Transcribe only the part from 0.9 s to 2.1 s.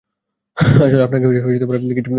আপনাকে কিছু বলার ছিল।